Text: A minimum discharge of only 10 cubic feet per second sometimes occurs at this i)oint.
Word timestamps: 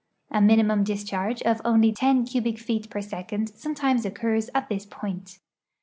A 0.31 0.41
minimum 0.41 0.83
discharge 0.83 1.43
of 1.43 1.61
only 1.63 1.91
10 1.91 2.25
cubic 2.25 2.57
feet 2.57 2.89
per 2.89 3.01
second 3.01 3.49
sometimes 3.49 4.03
occurs 4.03 4.49
at 4.55 4.67
this 4.67 4.87
i)oint. 4.87 5.37